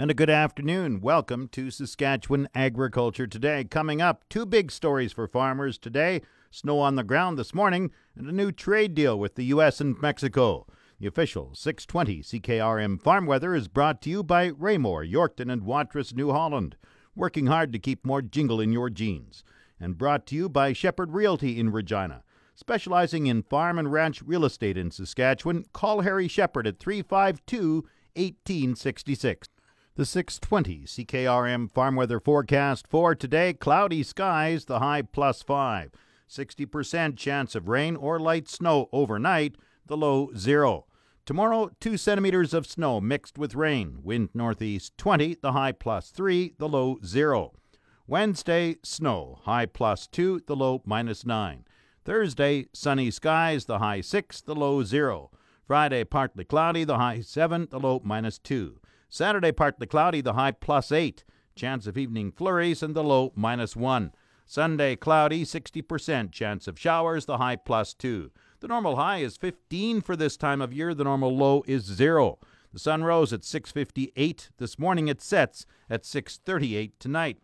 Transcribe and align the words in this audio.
And 0.00 0.10
a 0.10 0.14
good 0.14 0.30
afternoon. 0.30 1.02
Welcome 1.02 1.48
to 1.48 1.70
Saskatchewan 1.70 2.48
Agriculture 2.54 3.26
Today. 3.26 3.64
Coming 3.64 4.00
up, 4.00 4.26
two 4.30 4.46
big 4.46 4.72
stories 4.72 5.12
for 5.12 5.28
farmers 5.28 5.76
today 5.76 6.22
snow 6.50 6.78
on 6.78 6.94
the 6.94 7.04
ground 7.04 7.38
this 7.38 7.52
morning, 7.52 7.90
and 8.16 8.26
a 8.26 8.32
new 8.32 8.50
trade 8.50 8.94
deal 8.94 9.18
with 9.18 9.34
the 9.34 9.44
U.S. 9.44 9.78
and 9.78 10.00
Mexico. 10.00 10.66
The 10.98 11.06
official 11.06 11.50
620 11.54 12.22
CKRM 12.22 13.02
farm 13.02 13.26
weather 13.26 13.54
is 13.54 13.68
brought 13.68 14.00
to 14.00 14.08
you 14.08 14.22
by 14.22 14.46
Raymore, 14.46 15.04
Yorkton, 15.04 15.52
and 15.52 15.66
Watrous, 15.66 16.14
New 16.14 16.32
Holland, 16.32 16.78
working 17.14 17.48
hard 17.48 17.70
to 17.74 17.78
keep 17.78 18.02
more 18.02 18.22
jingle 18.22 18.58
in 18.58 18.72
your 18.72 18.88
jeans. 18.88 19.44
And 19.78 19.98
brought 19.98 20.24
to 20.28 20.34
you 20.34 20.48
by 20.48 20.72
Shepherd 20.72 21.12
Realty 21.12 21.60
in 21.60 21.72
Regina. 21.72 22.22
Specializing 22.54 23.26
in 23.26 23.42
farm 23.42 23.78
and 23.78 23.92
ranch 23.92 24.22
real 24.22 24.46
estate 24.46 24.78
in 24.78 24.90
Saskatchewan, 24.90 25.66
call 25.74 26.00
Harry 26.00 26.26
Shepherd 26.26 26.66
at 26.66 26.78
352 26.78 27.84
1866. 28.14 29.50
The 30.00 30.06
620 30.06 30.86
CKRM 30.86 31.70
farm 31.70 31.94
weather 31.94 32.20
forecast 32.20 32.86
for 32.88 33.14
today 33.14 33.52
cloudy 33.52 34.02
skies, 34.02 34.64
the 34.64 34.78
high 34.78 35.02
plus 35.02 35.42
5. 35.42 35.90
60% 36.26 37.18
chance 37.18 37.54
of 37.54 37.68
rain 37.68 37.96
or 37.96 38.18
light 38.18 38.48
snow 38.48 38.88
overnight, 38.92 39.56
the 39.84 39.98
low 39.98 40.30
0. 40.34 40.86
Tomorrow, 41.26 41.72
2 41.80 41.98
centimeters 41.98 42.54
of 42.54 42.66
snow 42.66 42.98
mixed 42.98 43.36
with 43.36 43.54
rain. 43.54 43.98
Wind 44.02 44.30
northeast 44.32 44.96
20, 44.96 45.36
the 45.42 45.52
high 45.52 45.72
plus 45.72 46.08
3, 46.08 46.54
the 46.56 46.66
low 46.66 46.98
0. 47.04 47.52
Wednesday, 48.06 48.76
snow, 48.82 49.40
high 49.42 49.66
plus 49.66 50.06
2, 50.06 50.44
the 50.46 50.56
low 50.56 50.80
minus 50.86 51.26
9. 51.26 51.66
Thursday, 52.06 52.68
sunny 52.72 53.10
skies, 53.10 53.66
the 53.66 53.80
high 53.80 54.00
6, 54.00 54.40
the 54.40 54.54
low 54.54 54.82
0. 54.82 55.30
Friday, 55.66 56.04
partly 56.04 56.46
cloudy, 56.46 56.84
the 56.84 56.96
high 56.96 57.20
7, 57.20 57.68
the 57.70 57.78
low 57.78 58.00
minus 58.02 58.38
2. 58.38 58.80
Saturday, 59.12 59.50
partly 59.50 59.88
cloudy, 59.88 60.20
the 60.20 60.34
high 60.34 60.52
plus 60.52 60.92
8. 60.92 61.24
Chance 61.56 61.88
of 61.88 61.98
evening 61.98 62.30
flurries 62.30 62.80
and 62.80 62.94
the 62.94 63.02
low 63.02 63.32
minus 63.34 63.74
1. 63.74 64.12
Sunday, 64.46 64.94
cloudy, 64.94 65.44
60% 65.44 66.32
chance 66.32 66.68
of 66.68 66.78
showers, 66.78 67.26
the 67.26 67.38
high 67.38 67.56
plus 67.56 67.92
2. 67.92 68.30
The 68.60 68.68
normal 68.68 68.96
high 68.96 69.18
is 69.18 69.36
15 69.36 70.00
for 70.00 70.16
this 70.16 70.36
time 70.36 70.60
of 70.60 70.72
year, 70.72 70.94
the 70.94 71.04
normal 71.04 71.36
low 71.36 71.64
is 71.66 71.84
0. 71.84 72.38
The 72.72 72.78
sun 72.78 73.02
rose 73.02 73.32
at 73.32 73.44
6:58 73.44 74.50
this 74.58 74.78
morning. 74.78 75.08
It 75.08 75.20
sets 75.20 75.66
at 75.88 76.04
6:38 76.04 76.98
tonight. 76.98 77.38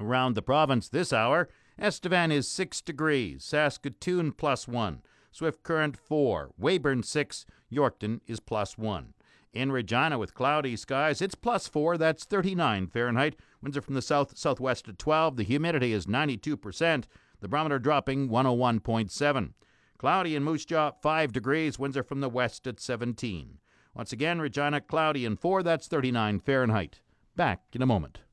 Around 0.00 0.34
the 0.34 0.42
province 0.42 0.88
this 0.88 1.12
hour, 1.12 1.48
Estevan 1.78 2.32
is 2.32 2.48
6 2.48 2.80
degrees, 2.80 3.44
Saskatoon 3.44 4.32
plus 4.32 4.66
1, 4.66 5.02
Swift 5.32 5.62
Current 5.62 5.96
4, 5.96 6.52
Weyburn 6.58 7.02
6, 7.02 7.46
Yorkton 7.70 8.20
is 8.26 8.40
plus 8.40 8.78
1. 8.78 9.13
In 9.54 9.70
Regina 9.70 10.18
with 10.18 10.34
cloudy 10.34 10.74
skies, 10.74 11.22
it's 11.22 11.36
plus 11.36 11.68
4, 11.68 11.96
that's 11.96 12.24
39 12.24 12.88
Fahrenheit. 12.88 13.36
Winds 13.62 13.76
are 13.76 13.82
from 13.82 13.94
the 13.94 14.02
south 14.02 14.36
southwest 14.36 14.88
at 14.88 14.98
12. 14.98 15.36
The 15.36 15.44
humidity 15.44 15.92
is 15.92 16.06
92%. 16.06 17.04
The 17.40 17.48
barometer 17.48 17.78
dropping 17.78 18.28
101.7. 18.28 19.52
Cloudy 19.96 20.34
in 20.34 20.42
Moose 20.42 20.64
Jaw, 20.64 20.90
5 21.00 21.32
degrees. 21.32 21.78
Winds 21.78 21.96
are 21.96 22.02
from 22.02 22.20
the 22.20 22.28
west 22.28 22.66
at 22.66 22.80
17. 22.80 23.58
Once 23.94 24.12
again, 24.12 24.40
Regina 24.40 24.80
cloudy 24.80 25.24
and 25.24 25.38
4, 25.38 25.62
that's 25.62 25.86
39 25.86 26.40
Fahrenheit. 26.40 26.98
Back 27.36 27.62
in 27.72 27.80
a 27.80 27.86
moment. 27.86 28.23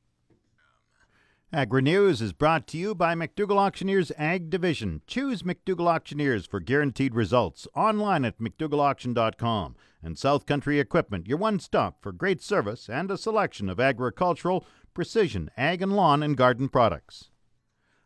Agri 1.53 1.81
News 1.81 2.21
is 2.21 2.31
brought 2.31 2.65
to 2.67 2.77
you 2.77 2.95
by 2.95 3.13
McDougall 3.13 3.57
Auctioneers 3.57 4.09
Ag 4.17 4.49
Division. 4.49 5.01
Choose 5.05 5.43
McDougall 5.43 5.93
Auctioneers 5.93 6.45
for 6.45 6.61
guaranteed 6.61 7.13
results 7.13 7.67
online 7.75 8.23
at 8.23 8.39
McDougallAuction.com. 8.39 9.75
And 10.01 10.17
South 10.17 10.45
Country 10.45 10.79
Equipment, 10.79 11.27
your 11.27 11.37
one 11.37 11.59
stop 11.59 12.01
for 12.01 12.13
great 12.13 12.41
service 12.41 12.87
and 12.87 13.11
a 13.11 13.17
selection 13.17 13.67
of 13.67 13.81
agricultural, 13.81 14.65
precision, 14.93 15.51
ag 15.57 15.81
and 15.81 15.91
lawn 15.91 16.23
and 16.23 16.37
garden 16.37 16.69
products. 16.69 17.31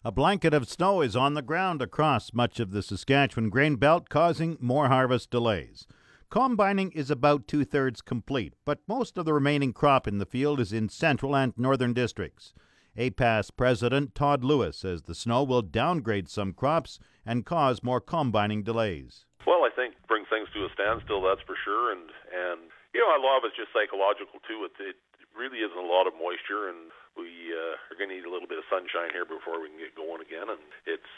A 0.04 0.12
blanket 0.12 0.56
of 0.56 0.68
snow 0.68 1.02
is 1.02 1.16
on 1.16 1.36
the 1.36 1.44
ground 1.44 1.84
across 1.84 2.34
much 2.34 2.60
of 2.60 2.72
the 2.72 2.82
Saskatchewan 2.82 3.52
grain 3.52 3.76
belt, 3.76 4.10
causing 4.10 4.58
more 4.60 4.88
harvest 4.88 5.30
delays. 5.30 5.86
Combining 6.32 6.92
is 6.94 7.12
about 7.12 7.48
two 7.48 7.64
thirds 7.64 8.02
complete, 8.02 8.56
but 8.66 8.80
most 8.88 9.20
of 9.20 9.26
the 9.26 9.34
remaining 9.34 9.72
crop 9.72 10.08
in 10.08 10.18
the 10.18 10.26
field 10.26 10.60
is 10.60 10.74
in 10.74 10.90
central 10.90 11.36
and 11.36 11.54
northern 11.56 11.94
districts. 11.94 12.52
APAS 12.96 13.52
President 13.52 14.16
Todd 14.16 14.44
Lewis 14.44 14.80
says 14.80 15.04
the 15.04 15.16
snow 15.16 15.44
will 15.44 15.62
downgrade 15.62 16.30
some 16.32 16.54
crops 16.56 16.98
and 17.26 17.46
cause 17.46 17.84
more 17.84 18.00
combining 18.00 18.64
delays. 18.64 19.28
Well, 19.44 19.68
I 19.68 19.72
think 19.76 20.00
bring 20.08 20.24
things 20.32 20.48
to 20.56 20.64
a 20.64 20.72
standstill, 20.72 21.20
that's 21.20 21.44
for 21.44 21.60
sure. 21.60 21.92
And 21.92 22.08
and 22.32 22.72
you 22.96 23.04
know, 23.04 23.12
a 23.12 23.20
lot 23.20 23.44
of 23.44 23.52
it's 23.52 23.60
just 23.60 23.76
psychological 23.76 24.40
too. 24.48 24.64
It, 24.64 24.96
it 24.96 24.98
really 25.36 25.60
isn't 25.60 25.76
a 25.76 25.84
lot 25.84 26.08
of 26.08 26.16
moisture, 26.16 26.72
and 26.72 26.88
we 27.20 27.52
uh, 27.52 27.76
are 27.92 28.00
going 28.00 28.08
to 28.08 28.16
need 28.16 28.24
a 28.24 28.32
little 28.32 28.48
bit 28.48 28.64
of 28.64 28.66
sunshine 28.72 29.12
here 29.12 29.28
before 29.28 29.60
we 29.60 29.68
can 29.68 29.76
get 29.76 29.92
going 30.00 30.24
again. 30.24 30.48
And 30.48 30.64
it's 30.88 31.12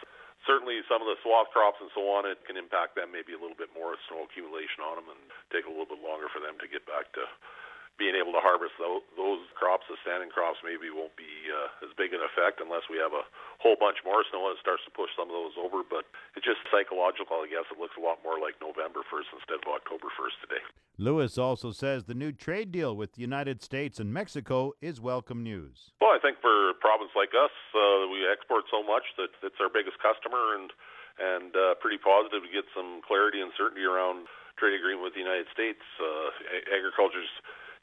certainly 0.50 0.82
some 0.90 1.06
of 1.06 1.08
the 1.08 1.22
swath 1.22 1.54
crops 1.54 1.78
and 1.78 1.94
so 1.94 2.10
on. 2.10 2.26
It 2.26 2.42
can 2.50 2.58
impact 2.58 2.98
them 2.98 3.14
maybe 3.14 3.38
a 3.38 3.42
little 3.42 3.58
bit 3.58 3.70
more 3.78 3.94
snow 4.10 4.26
accumulation 4.26 4.82
on 4.82 4.98
them, 4.98 5.14
and 5.14 5.22
take 5.54 5.70
a 5.70 5.72
little 5.72 5.86
bit 5.86 6.02
longer 6.02 6.26
for 6.34 6.42
them 6.42 6.58
to 6.58 6.66
get 6.66 6.90
back 6.90 7.14
to 7.14 7.30
being 7.98 8.14
able 8.14 8.30
to 8.34 8.42
harvest 8.42 8.78
those, 8.78 9.02
those 9.18 9.42
crops, 9.58 9.90
the 9.90 9.98
standing 10.06 10.30
crops, 10.30 10.62
maybe 10.62 10.94
won't 10.94 11.18
be 11.18 11.50
uh, 11.50 11.86
as 11.86 11.92
big 11.98 12.14
an 12.14 12.22
effect 12.22 12.62
unless 12.62 12.86
we 12.90 13.02
have 13.02 13.12
a 13.12 13.26
whole 13.58 13.76
bunch 13.78 13.98
more 14.06 14.22
snow 14.30 14.46
and 14.48 14.54
it 14.54 14.62
starts 14.62 14.86
to 14.86 14.94
push 14.94 15.10
some 15.18 15.30
of 15.30 15.36
those 15.36 15.58
over. 15.58 15.82
But 15.82 16.06
it's 16.38 16.46
just 16.46 16.62
psychological, 16.70 17.42
I 17.42 17.50
guess. 17.50 17.66
It 17.74 17.82
looks 17.82 17.98
a 17.98 18.04
lot 18.06 18.22
more 18.22 18.38
like 18.38 18.62
November 18.62 19.02
1st 19.10 19.34
instead 19.42 19.60
of 19.66 19.68
October 19.74 20.14
1st 20.14 20.38
today. 20.46 20.64
Lewis 21.02 21.38
also 21.38 21.74
says 21.74 22.06
the 22.06 22.18
new 22.18 22.34
trade 22.34 22.70
deal 22.70 22.94
with 22.94 23.18
the 23.18 23.22
United 23.22 23.62
States 23.66 23.98
and 23.98 24.14
Mexico 24.14 24.78
is 24.82 25.02
welcome 25.02 25.42
news. 25.42 25.94
Well, 25.98 26.14
I 26.14 26.22
think 26.22 26.38
for 26.42 26.74
a 26.74 26.78
province 26.78 27.14
like 27.18 27.34
us, 27.34 27.54
uh, 27.74 28.10
we 28.14 28.26
export 28.30 28.70
so 28.70 28.86
much 28.86 29.06
that 29.18 29.34
it's 29.42 29.58
our 29.58 29.70
biggest 29.70 29.98
customer 30.00 30.58
and 30.58 30.70
and 31.18 31.50
uh, 31.58 31.74
pretty 31.82 31.98
positive 31.98 32.46
to 32.46 32.52
get 32.54 32.70
some 32.78 33.02
clarity 33.02 33.42
and 33.42 33.50
certainty 33.58 33.82
around 33.82 34.30
trade 34.62 34.78
agreement 34.78 35.02
with 35.02 35.18
the 35.18 35.22
United 35.22 35.50
States. 35.50 35.82
Uh, 35.98 36.30
agriculture's 36.70 37.30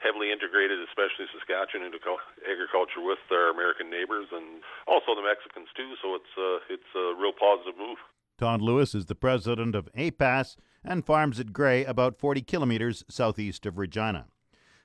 heavily 0.05 0.29
integrated, 0.29 0.77
especially 0.85 1.25
Saskatchewan, 1.33 1.89
into 1.89 1.97
agriculture 2.45 3.01
with 3.01 3.25
our 3.33 3.49
American 3.49 3.89
neighbors 3.89 4.29
and 4.29 4.61
also 4.87 5.17
the 5.17 5.25
Mexicans 5.25 5.73
too. 5.73 5.97
So 6.05 6.15
it's 6.21 6.33
uh, 6.37 6.61
it's 6.69 6.91
a 6.93 7.17
real 7.17 7.33
positive 7.33 7.81
move. 7.81 7.97
Todd 8.37 8.61
Lewis 8.61 8.95
is 8.95 9.07
the 9.07 9.15
president 9.15 9.75
of 9.75 9.89
APAS 9.97 10.57
and 10.85 11.07
farms 11.07 11.41
at 11.41 11.53
Gray, 11.53 11.85
about 11.85 12.19
40 12.19 12.43
kilometers 12.43 13.05
southeast 13.09 13.65
of 13.65 13.79
Regina. 13.79 14.27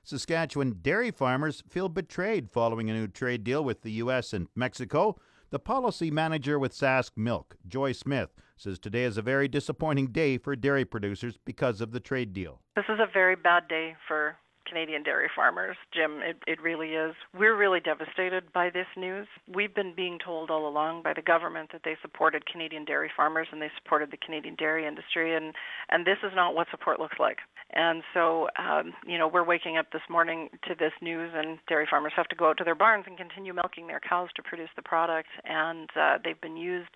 Saskatchewan 0.02 0.78
dairy 0.80 1.10
farmers 1.10 1.62
feel 1.68 1.88
betrayed 1.88 2.50
following 2.50 2.88
a 2.88 2.94
new 2.94 3.06
trade 3.06 3.44
deal 3.44 3.62
with 3.62 3.82
the 3.82 3.92
U.S. 4.04 4.32
and 4.32 4.48
Mexico. 4.56 5.20
The 5.50 5.58
policy 5.58 6.10
manager 6.10 6.58
with 6.58 6.72
Sask 6.72 7.10
Milk, 7.16 7.56
Joy 7.66 7.92
Smith, 7.92 8.30
says 8.56 8.78
today 8.78 9.02
is 9.02 9.18
a 9.18 9.22
very 9.22 9.48
disappointing 9.48 10.06
day 10.06 10.38
for 10.38 10.54
dairy 10.54 10.84
producers 10.84 11.38
because 11.44 11.80
of 11.80 11.90
the 11.90 12.00
trade 12.00 12.32
deal. 12.32 12.60
This 12.76 12.84
is 12.88 13.00
a 13.00 13.12
very 13.12 13.34
bad 13.34 13.66
day 13.68 13.96
for 14.06 14.36
Canadian 14.70 15.02
dairy 15.02 15.28
farmers, 15.34 15.76
Jim. 15.92 16.20
It, 16.22 16.36
it 16.46 16.62
really 16.62 16.90
is. 16.90 17.14
We're 17.36 17.56
really 17.56 17.80
devastated 17.80 18.44
by 18.54 18.70
this 18.70 18.86
news. 18.96 19.26
We've 19.52 19.74
been 19.74 19.92
being 19.94 20.18
told 20.24 20.48
all 20.50 20.68
along 20.68 21.02
by 21.02 21.12
the 21.12 21.22
government 21.22 21.70
that 21.72 21.82
they 21.84 21.96
supported 22.00 22.46
Canadian 22.46 22.84
dairy 22.84 23.10
farmers 23.14 23.48
and 23.50 23.60
they 23.60 23.70
supported 23.82 24.12
the 24.12 24.16
Canadian 24.24 24.54
dairy 24.54 24.86
industry, 24.86 25.36
and, 25.36 25.52
and 25.90 26.06
this 26.06 26.18
is 26.22 26.32
not 26.34 26.54
what 26.54 26.68
support 26.70 27.00
looks 27.00 27.16
like. 27.18 27.38
And 27.72 28.02
so, 28.14 28.46
um, 28.58 28.92
you 29.06 29.18
know, 29.18 29.28
we're 29.28 29.44
waking 29.44 29.76
up 29.76 29.86
this 29.92 30.02
morning 30.08 30.48
to 30.68 30.74
this 30.78 30.92
news, 31.02 31.32
and 31.34 31.58
dairy 31.68 31.86
farmers 31.90 32.12
have 32.16 32.28
to 32.28 32.36
go 32.36 32.48
out 32.50 32.58
to 32.58 32.64
their 32.64 32.74
barns 32.74 33.04
and 33.06 33.18
continue 33.18 33.52
milking 33.52 33.88
their 33.88 34.00
cows 34.00 34.28
to 34.36 34.42
produce 34.42 34.70
the 34.76 34.82
product, 34.82 35.28
and 35.44 35.90
uh, 36.00 36.18
they've 36.24 36.40
been 36.40 36.56
used 36.56 36.88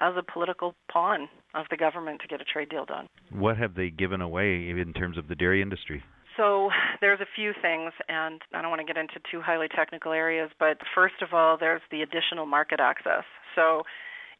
as 0.00 0.14
a 0.16 0.32
political 0.32 0.74
pawn 0.90 1.28
of 1.54 1.66
the 1.70 1.76
government 1.76 2.20
to 2.20 2.28
get 2.28 2.40
a 2.40 2.44
trade 2.44 2.68
deal 2.68 2.84
done. 2.84 3.08
What 3.32 3.56
have 3.56 3.74
they 3.74 3.90
given 3.90 4.20
away 4.20 4.70
in 4.70 4.92
terms 4.94 5.18
of 5.18 5.28
the 5.28 5.34
dairy 5.34 5.60
industry? 5.60 6.02
So 6.38 6.70
there's 7.02 7.20
a 7.20 7.28
few 7.36 7.52
things, 7.60 7.92
and 8.08 8.40
I 8.54 8.62
don't 8.62 8.70
want 8.70 8.80
to 8.80 8.86
get 8.86 8.96
into 8.96 9.20
too 9.30 9.42
highly 9.42 9.68
technical 9.68 10.12
areas, 10.12 10.50
but 10.58 10.78
first 10.94 11.20
of 11.20 11.34
all, 11.34 11.58
there's 11.58 11.82
the 11.90 12.00
additional 12.00 12.46
market 12.46 12.80
access. 12.80 13.24
So 13.54 13.82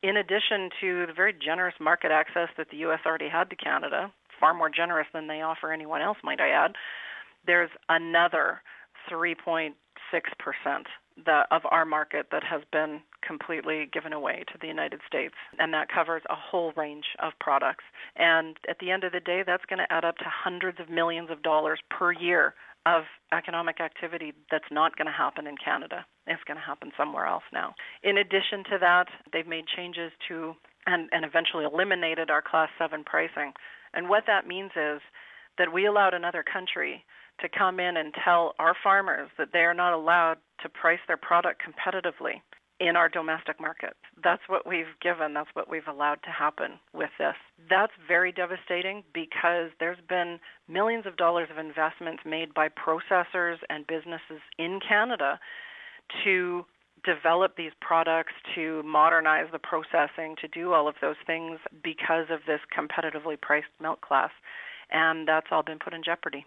in 0.03 0.17
addition 0.17 0.71
to 0.81 1.07
the 1.07 1.13
very 1.13 1.35
generous 1.35 1.75
market 1.81 2.11
access 2.11 2.49
that 2.57 2.69
the 2.71 2.79
U.S. 2.89 3.01
already 3.05 3.29
had 3.29 3.51
to 3.51 3.57
Canada, 3.57 4.11
far 4.41 4.55
more 4.55 4.71
generous 4.71 5.09
than 5.13 5.27
they 5.27 5.43
offer 5.43 5.73
anyone 5.73 6.01
else, 6.01 6.19
might 6.23 6.41
I 6.41 6.51
add, 6.51 6.73
there's 7.47 7.71
another 7.89 8.63
3.6% 9.11 9.73
the, 11.25 11.43
of 11.51 11.63
our 11.71 11.85
market 11.85 12.27
that 12.33 12.43
has 12.45 12.63
been 12.73 13.01
completely 13.27 13.89
given 13.93 14.13
away 14.13 14.45
to 14.53 14.59
the 14.61 14.67
United 14.67 15.01
States. 15.07 15.35
And 15.59 15.73
that 15.75 15.89
covers 15.89 16.23
a 16.31 16.35
whole 16.35 16.73
range 16.77 17.05
of 17.21 17.33
products. 17.41 17.85
And 18.17 18.57
at 18.69 18.79
the 18.79 18.91
end 18.91 19.05
of 19.05 19.13
the 19.13 19.21
day, 19.21 19.43
that's 19.47 19.65
going 19.67 19.79
to 19.79 19.93
add 19.93 20.05
up 20.05 20.17
to 20.19 20.25
hundreds 20.27 20.81
of 20.81 20.89
millions 20.89 21.31
of 21.31 21.43
dollars 21.43 21.81
per 21.91 22.13
year 22.13 22.55
of 22.87 23.05
economic 23.33 23.81
activity 23.81 24.33
that's 24.51 24.71
not 24.71 24.97
going 24.97 25.07
to 25.07 25.13
happen 25.13 25.47
in 25.47 25.57
Canada. 25.63 26.07
It's 26.27 26.43
going 26.45 26.57
to 26.57 26.65
happen 26.65 26.93
somewhere 26.97 27.27
else 27.27 27.43
now. 27.53 27.75
In 28.03 28.19
addition 28.19 28.65
to 28.71 28.79
that, 28.81 29.07
they've 29.33 29.47
made 29.47 29.65
changes 29.77 30.13
to 30.29 30.55
and, 30.87 31.09
and 31.13 31.25
eventually 31.25 31.65
eliminated 31.65 32.31
our 32.31 32.41
Class 32.41 32.71
7 32.79 33.05
pricing. 33.05 33.53
And 33.93 34.09
what 34.09 34.25
that 34.27 34.47
means 34.47 34.71
is 34.75 35.01
that 35.59 35.73
we 35.73 35.87
allowed 35.87 36.15
another 36.15 36.43
country 36.43 37.05
to 37.41 37.49
come 37.49 37.81
in 37.81 37.97
and 37.97 38.15
tell 38.25 38.55
our 38.59 38.75
farmers 38.83 39.31
that 39.39 39.49
they 39.53 39.61
are 39.61 39.75
not 39.75 39.93
allowed 39.93 40.39
to 40.63 40.69
price 40.69 40.99
their 41.07 41.17
product 41.17 41.63
competitively 41.63 42.41
in 42.81 42.97
our 42.97 43.09
domestic 43.09 43.61
market. 43.61 43.95
That's 44.23 44.43
what 44.47 44.67
we've 44.67 44.87
given, 45.03 45.35
that's 45.35 45.51
what 45.55 45.69
we've 45.69 45.89
allowed 45.89 46.23
to 46.25 46.31
happen 46.31 46.79
with 46.93 47.11
this. 47.19 47.35
That's 47.69 47.93
very 48.07 48.31
devastating 48.31 49.03
because 49.13 49.71
there's 49.81 49.99
been 50.09 50.39
millions 50.69 51.05
of 51.07 51.17
dollars 51.17 51.49
of 51.51 51.59
investments 51.59 52.23
made 52.25 52.55
by 52.55 52.69
processors 52.69 53.57
and 53.69 53.87
businesses 53.87 54.41
in 54.59 54.79
Canada 54.87 55.41
to 56.25 56.65
develop 57.05 57.57
these 57.57 57.73
products, 57.81 58.33
to 58.55 58.83
modernize 58.85 59.47
the 59.53 59.59
processing, 59.59 60.37
to 60.41 60.49
do 60.49 60.73
all 60.73 60.89
of 60.89 60.95
those 61.01 61.17
things 61.27 61.59
because 61.83 62.27
of 62.31 62.41
this 62.47 62.61
competitively 62.77 63.41
priced 63.41 63.67
milk 63.81 64.01
class. 64.01 64.31
And 64.91 65.27
that's 65.27 65.49
all 65.51 65.63
been 65.63 65.79
put 65.79 65.95
in 65.95 66.03
jeopardy. 66.05 66.45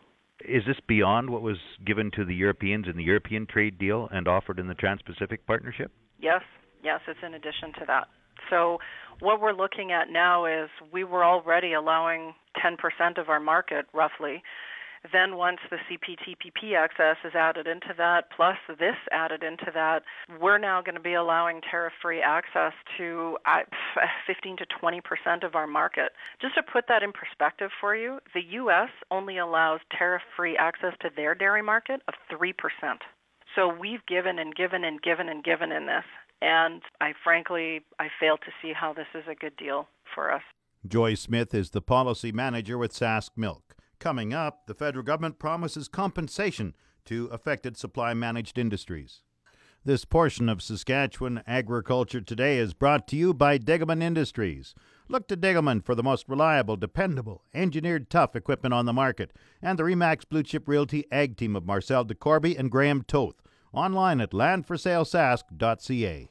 Is 0.47 0.63
this 0.65 0.77
beyond 0.87 1.29
what 1.29 1.41
was 1.41 1.57
given 1.85 2.11
to 2.15 2.25
the 2.25 2.33
Europeans 2.33 2.85
in 2.89 2.97
the 2.97 3.03
European 3.03 3.45
trade 3.45 3.77
deal 3.77 4.07
and 4.11 4.27
offered 4.27 4.59
in 4.59 4.67
the 4.67 4.73
Trans 4.73 5.01
Pacific 5.01 5.45
Partnership? 5.45 5.91
Yes, 6.19 6.41
yes, 6.83 6.99
it's 7.07 7.19
in 7.25 7.33
addition 7.33 7.73
to 7.79 7.85
that. 7.87 8.07
So, 8.49 8.79
what 9.19 9.39
we're 9.39 9.53
looking 9.53 9.91
at 9.91 10.09
now 10.09 10.45
is 10.45 10.69
we 10.91 11.03
were 11.03 11.23
already 11.23 11.73
allowing 11.73 12.33
10% 12.63 13.19
of 13.19 13.29
our 13.29 13.39
market, 13.39 13.85
roughly. 13.93 14.41
Then, 15.11 15.35
once 15.35 15.57
the 15.69 15.77
CPTPP 15.89 16.75
access 16.75 17.17
is 17.25 17.33
added 17.33 17.65
into 17.65 17.93
that, 17.97 18.25
plus 18.35 18.57
this 18.67 18.95
added 19.11 19.43
into 19.43 19.71
that, 19.73 20.03
we're 20.39 20.59
now 20.59 20.81
going 20.81 20.95
to 20.95 21.01
be 21.01 21.15
allowing 21.15 21.59
tariff 21.61 21.93
free 22.01 22.21
access 22.21 22.73
to 22.97 23.37
15 24.27 24.57
to 24.57 24.65
20% 24.81 25.43
of 25.43 25.55
our 25.55 25.65
market. 25.65 26.11
Just 26.39 26.55
to 26.55 26.63
put 26.63 26.85
that 26.87 27.01
in 27.01 27.11
perspective 27.11 27.71
for 27.79 27.95
you, 27.95 28.19
the 28.35 28.43
U.S. 28.51 28.89
only 29.09 29.39
allows 29.39 29.79
tariff 29.97 30.21
free 30.37 30.55
access 30.55 30.93
to 31.01 31.09
their 31.15 31.33
dairy 31.33 31.63
market 31.63 32.01
of 32.07 32.13
3%. 32.31 32.53
So 33.55 33.73
we've 33.73 34.05
given 34.07 34.39
and 34.39 34.55
given 34.55 34.83
and 34.83 35.01
given 35.01 35.29
and 35.29 35.43
given 35.43 35.71
in 35.71 35.87
this. 35.87 36.05
And 36.41 36.81
I 36.99 37.13
frankly, 37.23 37.81
I 37.99 38.07
fail 38.19 38.37
to 38.37 38.51
see 38.61 38.73
how 38.73 38.93
this 38.93 39.07
is 39.13 39.23
a 39.29 39.35
good 39.35 39.55
deal 39.57 39.87
for 40.13 40.31
us. 40.31 40.41
Joy 40.87 41.13
Smith 41.13 41.53
is 41.53 41.71
the 41.71 41.81
policy 41.81 42.31
manager 42.31 42.77
with 42.77 42.93
Sask 42.93 43.31
Milk. 43.35 43.75
Coming 44.01 44.33
up, 44.33 44.65
the 44.65 44.73
federal 44.73 45.05
government 45.05 45.37
promises 45.37 45.87
compensation 45.87 46.73
to 47.05 47.27
affected 47.27 47.77
supply 47.77 48.15
managed 48.15 48.57
industries. 48.57 49.21
This 49.85 50.05
portion 50.05 50.49
of 50.49 50.63
Saskatchewan 50.63 51.43
Agriculture 51.45 52.19
Today 52.19 52.57
is 52.57 52.73
brought 52.73 53.07
to 53.09 53.15
you 53.15 53.31
by 53.31 53.59
Degelman 53.59 54.01
Industries. 54.01 54.73
Look 55.07 55.27
to 55.27 55.37
Degelman 55.37 55.85
for 55.85 55.93
the 55.93 56.01
most 56.01 56.27
reliable, 56.27 56.77
dependable, 56.77 57.43
engineered 57.53 58.09
tough 58.09 58.35
equipment 58.35 58.73
on 58.73 58.87
the 58.87 58.93
market, 58.93 59.33
and 59.61 59.77
the 59.77 59.83
Remax 59.83 60.27
Blue 60.27 60.41
Chip 60.41 60.67
Realty 60.67 61.05
Ag 61.11 61.37
Team 61.37 61.55
of 61.55 61.67
Marcel 61.67 62.03
DeCorby 62.03 62.57
and 62.57 62.71
Graham 62.71 63.03
Toth. 63.03 63.35
Online 63.71 64.19
at 64.19 64.31
landforsalesask.ca. 64.31 66.27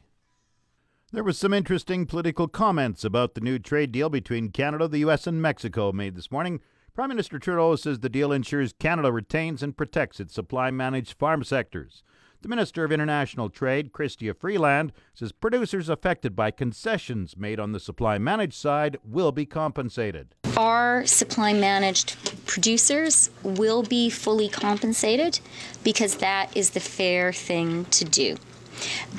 There 1.13 1.25
was 1.25 1.39
some 1.39 1.53
interesting 1.53 2.07
political 2.07 2.49
comments 2.49 3.05
about 3.05 3.35
the 3.35 3.41
new 3.41 3.61
trade 3.61 3.93
deal 3.93 4.11
between 4.11 4.51
Canada, 4.51 4.89
the 4.89 4.99
U.S., 4.99 5.29
and 5.29 5.41
Mexico 5.41 5.93
made 5.93 6.17
this 6.17 6.33
morning. 6.33 6.61
Prime 6.95 7.09
Minister 7.09 7.39
Trudeau 7.39 7.77
says 7.77 8.01
the 8.01 8.09
deal 8.09 8.33
ensures 8.33 8.73
Canada 8.73 9.13
retains 9.13 9.63
and 9.63 9.77
protects 9.77 10.19
its 10.19 10.35
supply 10.35 10.71
managed 10.71 11.19
farm 11.19 11.45
sectors. 11.45 12.03
The 12.43 12.49
Minister 12.49 12.85
of 12.85 12.91
International 12.91 13.49
Trade, 13.49 13.93
Chrystia 13.93 14.35
Freeland, 14.35 14.93
says 15.15 15.31
producers 15.31 15.89
affected 15.89 16.35
by 16.35 16.51
concessions 16.51 17.37
made 17.37 17.61
on 17.61 17.73
the 17.73 17.81
supply 17.81 18.19
managed 18.19 18.55
side 18.55 18.99
will 19.05 19.31
be 19.31 19.47
compensated. 19.47 20.35
Our 20.57 21.07
supply 21.07 21.53
managed 21.53 22.17
producers 22.47 23.31
will 23.45 23.83
be 23.83 24.11
fully 24.11 24.49
compensated 24.49 25.39
because 25.85 26.17
that 26.17 26.57
is 26.57 26.71
the 26.71 26.81
fair 26.81 27.33
thing 27.33 27.85
to 27.87 28.05
do. 28.05 28.37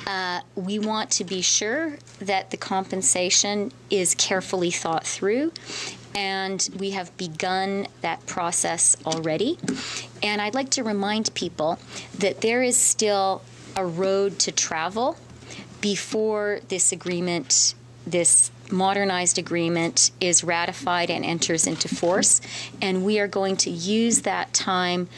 Uh, 0.07 0.41
we 0.56 0.79
want 0.79 1.12
to 1.12 1.23
be 1.23 1.41
sure 1.41 1.97
that 2.19 2.50
the 2.50 2.57
compensation 2.57 3.71
is 3.89 4.15
carefully 4.15 4.71
thought 4.71 5.06
through 5.06 5.51
and 6.16 6.69
we 6.78 6.92
have 6.92 7.16
begun 7.18 7.88
that 8.02 8.25
process 8.25 8.96
already. 9.06 9.58
And 10.22 10.42
I'd 10.42 10.54
like 10.54 10.69
to 10.72 10.84
remind 10.84 11.34
people 11.34 11.80
that 12.18 12.42
there 12.42 12.62
is 12.63 12.78
still 12.78 13.42
a 13.75 13.86
road 13.86 14.40
to 14.40 14.52
travel 14.52 15.18
before 15.80 16.60
this 16.68 16.92
agreement, 16.92 17.74
this 18.06 18.52
modernized 18.72 19.38
agreement, 19.38 20.12
is 20.22 20.44
ratified 20.44 21.10
and 21.10 21.25
enters 21.25 21.68
into 21.68 21.88
force. 21.88 22.42
And 22.81 23.04
we 23.04 23.19
are 23.19 23.28
going 23.28 23.57
to 23.57 23.69
use 23.69 24.22
that 24.22 24.54
time 24.54 25.10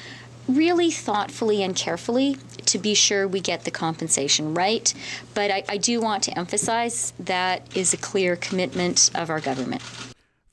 really 0.47 0.91
thoughtfully 0.91 1.63
and 1.63 1.75
carefully 1.75 2.37
to 2.65 2.77
be 2.77 2.93
sure 2.93 3.27
we 3.27 3.39
get 3.39 3.63
the 3.65 3.71
compensation 3.71 4.53
right. 4.53 4.93
But 5.33 5.51
I, 5.51 5.63
I 5.69 5.77
do 5.77 6.01
want 6.01 6.23
to 6.23 6.37
emphasize 6.37 7.13
that 7.19 7.75
is 7.75 7.93
a 7.93 7.97
clear 7.97 8.35
commitment 8.35 9.09
of 9.15 9.29
our 9.29 9.39
government. 9.39 9.81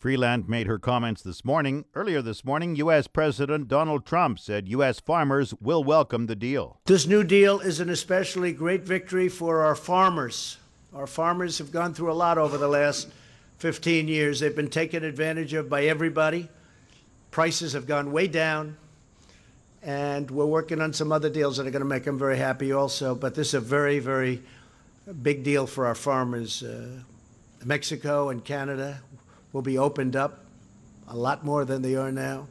Freeland 0.01 0.49
made 0.49 0.67
her 0.67 0.79
comments 0.79 1.21
this 1.21 1.45
morning. 1.45 1.85
Earlier 1.95 2.23
this 2.23 2.43
morning, 2.43 2.75
U.S. 2.77 3.07
President 3.07 3.69
Donald 3.69 4.07
Trump 4.07 4.39
said 4.39 4.67
U.S. 4.69 4.99
farmers 4.99 5.53
will 5.61 5.85
welcome 5.85 6.25
the 6.25 6.35
deal. 6.35 6.81
This 6.87 7.07
new 7.07 7.23
deal 7.23 7.61
is 7.61 7.81
an 7.81 7.91
especially 7.91 8.53
great 8.53 8.83
victory 8.83 9.29
for 9.29 9.63
our 9.63 9.75
farmers. 9.75 10.57
Our 10.95 11.07
farmers 11.07 11.59
have 11.59 11.71
gone 11.71 11.93
through 11.93 12.11
a 12.11 12.15
lot 12.15 12.39
over 12.39 12.57
the 12.57 12.67
last 12.67 13.09
15 13.59 14.09
years. 14.09 14.41
They've 14.41 14.57
been 14.57 14.71
taken 14.71 15.05
advantage 15.05 15.53
of 15.53 15.69
by 15.69 15.85
everybody. 15.85 16.49
Prices 17.31 17.75
have 17.75 17.87
gone 17.87 18.11
way 18.11 18.27
down. 18.27 18.79
And 19.83 20.31
we're 20.31 20.47
working 20.47 20.81
on 20.81 20.95
some 20.95 21.13
other 21.13 21.29
deals 21.29 21.59
that 21.59 21.67
are 21.67 21.71
going 21.71 21.81
to 21.81 21.87
make 21.87 22.05
them 22.05 22.19
very 22.19 22.39
happy 22.39 22.73
also. 22.73 23.15
But 23.15 23.35
this 23.35 23.49
is 23.49 23.55
a 23.55 23.61
very, 23.61 23.99
very 23.99 24.43
big 25.23 25.45
deal 25.45 25.67
for 25.67 25.85
our 25.87 25.95
farmers. 25.95 26.63
Uh, 26.63 27.01
Mexico 27.67 28.31
and 28.31 28.43
Canada 28.43 29.03
will 29.53 29.63
be 29.63 29.79
opened 29.79 30.17
up 30.17 30.45
a 31.09 31.17
lot 31.17 31.45
more 31.45 31.65
than 31.65 31.83
they 31.83 31.97
are 31.97 32.13
now. 32.13 32.47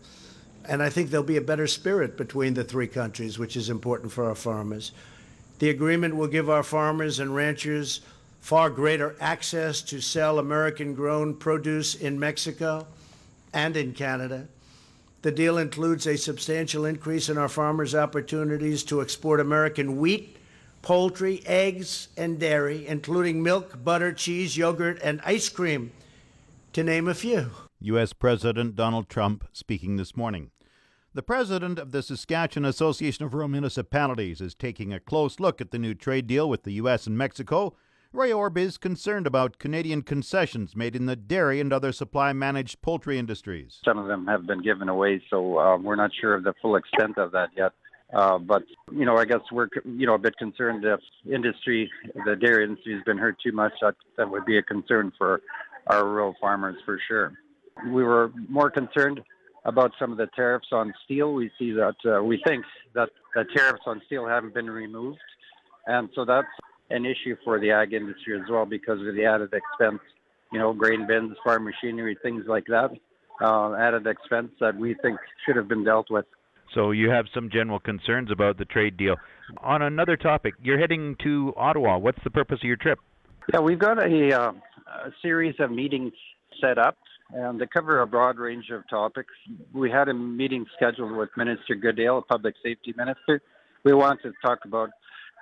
And 0.66 0.84
I 0.84 0.90
think 0.90 1.10
there'll 1.10 1.26
be 1.26 1.38
a 1.38 1.42
better 1.42 1.68
spirit 1.68 2.18
between 2.18 2.54
the 2.54 2.64
three 2.64 2.88
countries, 2.88 3.40
which 3.40 3.56
is 3.56 3.70
important 3.70 4.12
for 4.12 4.26
our 4.26 4.36
farmers. 4.36 4.92
The 5.60 5.70
agreement 5.70 6.16
will 6.16 6.28
give 6.28 6.50
our 6.50 6.64
farmers 6.64 7.20
and 7.20 7.36
ranchers 7.36 8.02
far 8.42 8.70
greater 8.70 9.16
access 9.20 9.82
to 9.84 10.02
sell 10.02 10.40
American 10.40 10.94
grown 10.94 11.36
produce 11.36 11.96
in 11.96 12.20
Mexico 12.20 12.86
and 13.54 13.76
in 13.76 13.94
Canada. 13.94 14.48
The 15.22 15.32
deal 15.32 15.58
includes 15.58 16.08
a 16.08 16.18
substantial 16.18 16.86
increase 16.86 17.28
in 17.28 17.38
our 17.38 17.50
farmers' 17.50 17.96
opportunities 17.96 18.84
to 18.86 19.02
export 19.02 19.42
American 19.42 19.98
wheat, 19.98 20.38
poultry, 20.82 21.42
eggs, 21.46 22.08
and 22.16 22.40
dairy, 22.40 22.88
including 22.88 23.44
milk, 23.44 23.84
butter, 23.84 24.14
cheese, 24.14 24.56
yogurt, 24.56 25.00
and 25.04 25.20
ice 25.26 25.50
cream 25.50 25.92
to 26.74 26.84
name 26.84 27.08
a 27.08 27.14
few. 27.14 27.52
U.S. 27.80 28.14
President 28.14 28.76
Donald 28.76 29.10
Trump 29.10 29.48
speaking 29.54 29.96
this 29.96 30.16
morning. 30.16 30.52
The 31.14 31.24
president 31.24 31.80
of 31.80 31.92
the 31.92 32.04
Saskatchewan 32.04 32.66
Association 32.66 33.26
of 33.26 33.34
Rural 33.34 33.50
Municipalities 33.50 34.42
is 34.42 34.54
taking 34.54 34.94
a 34.94 35.00
close 35.00 35.40
look 35.40 35.60
at 35.60 35.72
the 35.72 35.80
new 35.80 35.96
trade 35.96 36.28
deal 36.28 36.48
with 36.48 36.64
the 36.64 36.74
U.S. 36.74 37.08
and 37.08 37.18
Mexico. 37.18 37.76
Ray 38.14 38.32
Orb 38.32 38.58
is 38.58 38.78
concerned 38.78 39.26
about 39.26 39.58
Canadian 39.58 40.04
concessions 40.04 40.76
made 40.76 40.96
in 40.96 41.08
the 41.08 41.16
dairy 41.16 41.60
and 41.60 41.74
other 41.74 41.92
supply 41.92 42.34
managed 42.34 42.82
poultry 42.82 43.18
industries. 43.18 43.80
Some 43.84 43.98
of 43.98 44.08
them 44.08 44.28
have 44.28 44.46
been 44.46 44.62
given 44.62 44.90
away, 44.90 45.22
so 45.30 45.58
uh, 45.58 45.78
we're 45.78 45.96
not 45.96 46.12
sure 46.20 46.36
of 46.36 46.44
the 46.44 46.54
full 46.62 46.76
extent 46.76 47.18
of 47.18 47.32
that 47.32 47.50
yet. 47.58 47.72
Uh, 48.14 48.40
but 48.40 48.64
you 48.92 49.06
know, 49.06 49.18
I 49.18 49.26
guess 49.26 49.42
we're 49.52 49.68
you 49.86 50.08
know 50.08 50.16
a 50.16 50.20
bit 50.20 50.36
concerned 50.38 50.84
if 50.84 51.00
industry, 51.32 51.92
the 52.26 52.36
dairy 52.36 52.64
industry, 52.64 52.96
has 52.96 53.04
been 53.04 53.20
hurt 53.20 53.38
too 53.44 53.52
much. 53.52 53.74
That 53.82 53.96
that 54.18 54.30
would 54.30 54.46
be 54.46 54.58
a 54.58 54.64
concern 54.64 55.12
for 55.16 55.42
our 55.90 56.06
rural 56.06 56.36
farmers 56.40 56.76
for 56.86 57.00
sure. 57.08 57.34
We 57.88 58.04
were 58.04 58.32
more 58.48 58.70
concerned 58.70 59.22
about 59.66 59.92
some 60.00 60.12
of 60.12 60.18
the 60.18 60.28
tariffs 60.36 60.68
on 60.72 60.94
steel. 61.06 61.34
We 61.34 61.52
see 61.60 61.72
that 61.72 61.96
uh, 62.06 62.24
we 62.24 62.42
think 62.48 62.64
that 62.94 63.10
the 63.36 63.46
tariffs 63.56 63.84
on 63.86 64.02
steel 64.06 64.28
haven't 64.28 64.54
been 64.54 64.70
removed, 64.70 65.20
and 65.88 66.10
so 66.16 66.26
that's 66.26 66.48
an 66.90 67.06
issue 67.06 67.36
for 67.44 67.60
the 67.60 67.72
ag 67.72 67.94
industry 67.94 68.40
as 68.40 68.46
well 68.50 68.66
because 68.66 69.00
of 69.06 69.16
the 69.16 69.26
added 69.26 69.54
expense. 69.54 70.02
You 70.52 70.60
know, 70.60 70.74
grain 70.74 71.06
bins, 71.08 71.38
farm 71.44 71.66
machinery, 71.66 72.18
things 72.24 72.46
like 72.48 72.66
that. 72.68 72.90
Uh, 73.42 73.74
added 73.76 74.08
expense 74.08 74.52
that 74.60 74.76
we 74.76 74.96
think 75.02 75.18
should 75.46 75.56
have 75.56 75.68
been 75.68 75.84
dealt 75.84 76.10
with. 76.10 76.26
So 76.74 76.92
you 76.92 77.10
have 77.10 77.26
some 77.34 77.50
general 77.50 77.80
concerns 77.80 78.32
about 78.32 78.58
the 78.58 78.66
trade 78.66 78.98
deal. 78.98 79.16
On 79.64 79.82
another 79.82 80.18
topic, 80.18 80.56
you're 80.62 80.80
heading 80.80 81.16
to 81.24 81.54
Ottawa. 81.56 81.98
What's 81.98 82.20
the 82.24 82.30
purpose 82.30 82.60
of 82.62 82.68
your 82.68 82.76
trip? 82.76 83.00
Yeah, 83.54 83.62
we've 83.62 83.80
got 83.80 83.98
a 83.98 84.40
uh, 84.40 84.52
a 85.06 85.12
series 85.22 85.56
of 85.60 85.72
meetings 85.72 86.14
set 86.62 86.78
up 86.78 86.98
and 87.32 87.60
they 87.60 87.68
cover 87.68 88.02
a 88.02 88.08
broad 88.08 88.38
range 88.38 88.70
of 88.72 88.88
topics. 88.90 89.34
We 89.74 89.92
had 89.92 90.10
a 90.10 90.14
meeting 90.14 90.66
scheduled 90.76 91.12
with 91.12 91.30
Minister 91.38 91.76
Goodale, 91.76 92.24
public 92.28 92.56
safety 92.64 92.94
minister. 92.98 93.42
We 93.84 93.94
wanted 93.94 94.24
to 94.24 94.34
talk 94.44 94.60
about 94.66 94.90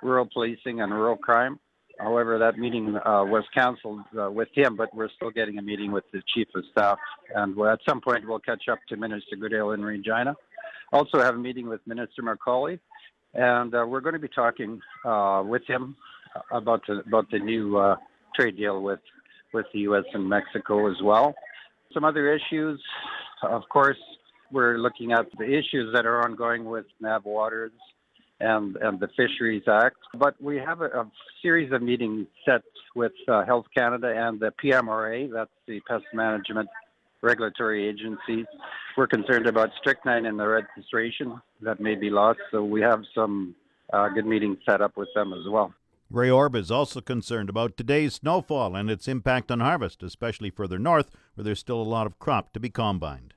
rural 0.02 0.28
policing 0.30 0.80
and 0.80 0.92
rural 0.92 1.16
crime. 1.16 1.58
However, 1.98 2.38
that 2.38 2.58
meeting 2.58 2.94
uh, 2.96 3.24
was 3.24 3.42
canceled 3.52 4.02
uh, 4.20 4.30
with 4.30 4.48
him, 4.54 4.76
but 4.76 4.94
we're 4.94 5.08
still 5.16 5.30
getting 5.30 5.58
a 5.58 5.62
meeting 5.62 5.90
with 5.90 6.04
the 6.12 6.22
chief 6.32 6.46
of 6.54 6.62
staff. 6.70 6.98
And 7.34 7.58
at 7.62 7.80
some 7.88 8.00
point, 8.00 8.28
we'll 8.28 8.38
catch 8.38 8.68
up 8.70 8.78
to 8.90 8.96
Minister 8.96 9.34
Goodale 9.34 9.72
in 9.72 9.82
Regina. 9.82 10.36
also 10.92 11.18
have 11.20 11.34
a 11.34 11.38
meeting 11.38 11.68
with 11.68 11.80
Minister 11.86 12.22
MacAulay, 12.22 12.78
and 13.34 13.74
uh, 13.74 13.84
we're 13.88 14.00
going 14.00 14.14
to 14.14 14.20
be 14.20 14.28
talking 14.28 14.80
uh, 15.04 15.42
with 15.44 15.62
him 15.66 15.96
about 16.52 16.82
the, 16.86 17.02
about 17.06 17.28
the 17.32 17.38
new 17.40 17.76
uh, 17.76 17.96
trade 18.36 18.56
deal 18.56 18.80
with 18.80 19.00
with 19.52 19.66
the 19.72 19.80
U.S. 19.80 20.04
and 20.12 20.28
Mexico 20.28 20.90
as 20.90 20.96
well. 21.02 21.34
Some 21.92 22.04
other 22.04 22.32
issues, 22.32 22.80
of 23.42 23.62
course, 23.70 23.98
we're 24.50 24.78
looking 24.78 25.12
at 25.12 25.26
the 25.38 25.44
issues 25.44 25.92
that 25.94 26.06
are 26.06 26.24
ongoing 26.24 26.64
with 26.64 26.86
NAV 27.00 27.24
Waters 27.24 27.72
and, 28.40 28.76
and 28.76 29.00
the 29.00 29.08
Fisheries 29.16 29.64
Act. 29.68 29.96
But 30.14 30.40
we 30.40 30.56
have 30.56 30.80
a, 30.80 30.86
a 30.86 31.10
series 31.42 31.72
of 31.72 31.82
meetings 31.82 32.26
set 32.44 32.62
with 32.94 33.12
uh, 33.28 33.44
Health 33.44 33.66
Canada 33.76 34.12
and 34.16 34.40
the 34.40 34.52
PMRA, 34.62 35.32
that's 35.32 35.50
the 35.66 35.80
Pest 35.80 36.04
Management 36.14 36.68
Regulatory 37.22 37.88
Agency. 37.88 38.46
We're 38.96 39.06
concerned 39.06 39.46
about 39.46 39.70
strychnine 39.80 40.26
in 40.26 40.36
the 40.36 40.46
registration 40.46 41.40
that 41.62 41.80
may 41.80 41.94
be 41.94 42.10
lost, 42.10 42.38
so 42.50 42.62
we 42.62 42.80
have 42.80 43.02
some 43.14 43.54
uh, 43.92 44.08
good 44.08 44.26
meetings 44.26 44.58
set 44.68 44.80
up 44.80 44.96
with 44.96 45.08
them 45.14 45.32
as 45.32 45.48
well. 45.50 45.72
Ray 46.10 46.30
Orb 46.30 46.56
is 46.56 46.70
also 46.70 47.02
concerned 47.02 47.50
about 47.50 47.76
today's 47.76 48.14
snowfall 48.14 48.74
and 48.74 48.90
its 48.90 49.08
impact 49.08 49.50
on 49.50 49.60
harvest, 49.60 50.02
especially 50.02 50.48
further 50.48 50.78
north 50.78 51.10
where 51.34 51.44
there's 51.44 51.58
still 51.58 51.82
a 51.82 51.82
lot 51.82 52.06
of 52.06 52.18
crop 52.18 52.50
to 52.54 52.60
be 52.60 52.70
combined. 52.70 53.34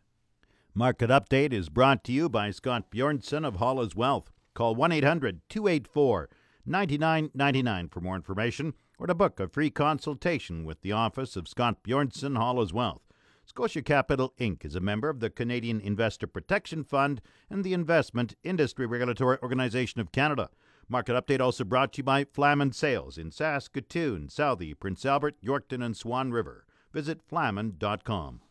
Market 0.73 1.09
Update 1.09 1.51
is 1.51 1.67
brought 1.67 2.01
to 2.05 2.13
you 2.13 2.29
by 2.29 2.49
Scott 2.49 2.89
Bjornson 2.89 3.45
of 3.45 3.57
Hall's 3.57 3.93
Wealth. 3.93 4.31
Call 4.53 4.73
1 4.73 4.93
800 4.93 5.41
284 5.49 6.29
9999 6.65 7.89
for 7.89 7.99
more 7.99 8.15
information 8.15 8.73
or 8.97 9.05
to 9.05 9.13
book 9.13 9.41
a 9.41 9.49
free 9.49 9.69
consultation 9.69 10.63
with 10.63 10.79
the 10.81 10.93
office 10.93 11.35
of 11.35 11.49
Scott 11.49 11.83
Bjornson 11.83 12.37
Hall's 12.37 12.71
Wealth. 12.71 13.01
Scotia 13.43 13.81
Capital 13.81 14.33
Inc. 14.39 14.63
is 14.63 14.75
a 14.75 14.79
member 14.79 15.09
of 15.09 15.19
the 15.19 15.29
Canadian 15.29 15.81
Investor 15.81 16.25
Protection 16.25 16.85
Fund 16.85 17.21
and 17.49 17.65
the 17.65 17.73
Investment 17.73 18.35
Industry 18.45 18.85
Regulatory 18.85 19.37
Organization 19.43 19.99
of 19.99 20.13
Canada. 20.13 20.49
Market 20.87 21.13
update 21.13 21.39
also 21.39 21.63
brought 21.63 21.93
to 21.93 21.97
you 21.99 22.03
by 22.03 22.25
Flaman 22.25 22.71
Sales 22.71 23.17
in 23.17 23.31
Saskatoon, 23.31 24.29
Southey, 24.29 24.73
Prince 24.73 25.05
Albert, 25.05 25.35
Yorkton, 25.43 25.83
and 25.83 25.95
Swan 25.95 26.31
River. 26.31 26.65
Visit 26.93 27.21
flaman.com. 27.21 28.41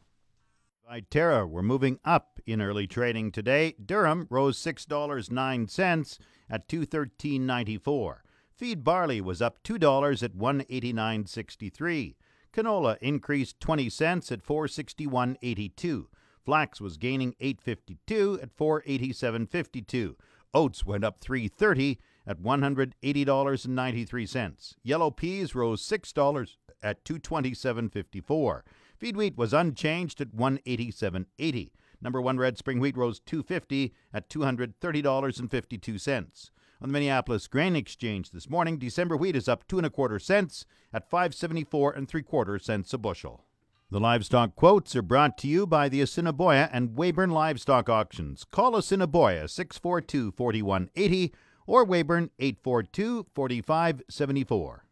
Viterra, 0.90 1.48
we're 1.48 1.62
moving 1.62 2.00
up 2.04 2.40
in 2.46 2.60
early 2.60 2.86
trading 2.86 3.30
today. 3.30 3.74
Durum 3.84 4.26
rose 4.28 4.58
$6.09 4.58 6.18
at 6.48 6.68
213.94. 6.68 8.16
Feed 8.52 8.82
barley 8.82 9.20
was 9.20 9.40
up 9.40 9.62
$2 9.62 10.22
at 10.22 10.36
189.63. 10.36 12.14
Canola 12.52 12.98
increased 13.00 13.60
20 13.60 13.88
cents 13.88 14.32
at 14.32 14.44
461.82. 14.44 16.06
Flax 16.44 16.80
was 16.80 16.96
gaining 16.96 17.34
8.52 17.40 18.42
at 18.42 18.56
487.52. 18.56 20.16
Oats 20.52 20.84
went 20.84 21.04
up 21.04 21.20
3.30 21.20 21.98
at 22.26 22.42
$180.93. 22.42 24.74
Yellow 24.82 25.10
peas 25.10 25.54
rose 25.54 25.86
$6 25.86 26.56
at 26.82 27.04
227.54. 27.04 28.62
Feed 28.98 29.16
wheat 29.16 29.36
was 29.36 29.52
unchanged 29.52 30.20
at 30.20 30.36
187.80. 30.36 31.70
Number 32.02 32.20
1 32.20 32.38
red 32.38 32.58
spring 32.58 32.80
wheat 32.80 32.96
rose 32.96 33.20
250 33.20 33.94
at 34.12 34.28
$230.52. 34.28 36.50
On 36.82 36.88
the 36.88 36.92
Minneapolis 36.92 37.46
Grain 37.46 37.76
Exchange 37.76 38.30
this 38.30 38.48
morning, 38.48 38.78
December 38.78 39.14
wheat 39.14 39.36
is 39.36 39.48
up 39.48 39.68
two 39.68 39.76
and 39.76 39.86
a 39.86 39.90
quarter 39.90 40.18
cents 40.18 40.64
at 40.94 41.10
574 41.10 41.92
and 41.92 42.08
three 42.08 42.22
quarter 42.22 42.58
cents 42.58 42.94
a 42.94 42.98
bushel. 42.98 43.44
The 43.90 44.00
livestock 44.00 44.56
quotes 44.56 44.96
are 44.96 45.02
brought 45.02 45.36
to 45.38 45.48
you 45.48 45.66
by 45.66 45.90
the 45.90 46.00
Assiniboia 46.00 46.70
and 46.72 46.96
Weyburn 46.96 47.32
Livestock 47.32 47.90
Auctions. 47.90 48.44
Call 48.44 48.76
Assiniboia 48.76 49.48
642 49.48 50.30
4180 50.30 51.34
or 51.66 51.84
Weyburn 51.86 52.30
842 52.38 53.26
4574. 53.34 54.84